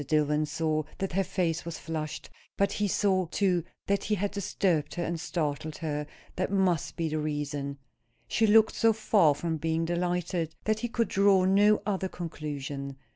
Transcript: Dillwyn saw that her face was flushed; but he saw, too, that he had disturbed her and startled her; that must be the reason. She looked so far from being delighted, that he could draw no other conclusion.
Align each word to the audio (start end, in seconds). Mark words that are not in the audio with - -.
Dillwyn 0.03 0.47
saw 0.47 0.81
that 0.97 1.11
her 1.13 1.23
face 1.23 1.63
was 1.63 1.77
flushed; 1.77 2.31
but 2.57 2.71
he 2.71 2.87
saw, 2.87 3.27
too, 3.27 3.63
that 3.85 4.05
he 4.05 4.15
had 4.15 4.31
disturbed 4.31 4.95
her 4.95 5.03
and 5.03 5.19
startled 5.19 5.77
her; 5.77 6.07
that 6.37 6.51
must 6.51 6.95
be 6.95 7.07
the 7.07 7.19
reason. 7.19 7.77
She 8.27 8.47
looked 8.47 8.73
so 8.73 8.93
far 8.93 9.35
from 9.35 9.57
being 9.57 9.85
delighted, 9.85 10.55
that 10.63 10.79
he 10.79 10.87
could 10.87 11.07
draw 11.09 11.45
no 11.45 11.83
other 11.85 12.07
conclusion. 12.09 12.97